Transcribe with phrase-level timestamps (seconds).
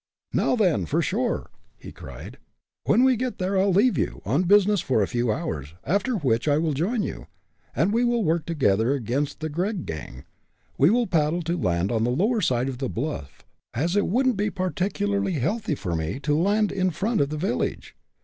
[0.33, 2.39] "Now, then, for shore," he cried.
[2.85, 6.15] "When we get there, I will leave you, on business, for a few hours, after
[6.15, 7.27] which I will join you,
[7.75, 10.25] and we will work together against the Gregg gang.
[10.75, 13.45] We will paddle to land on the lower side of the bluff,
[13.75, 17.95] as it wouldn't be particularly healthy for me to land in front of the village.